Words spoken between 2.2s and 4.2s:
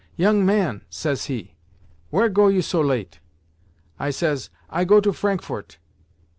go you so late?' I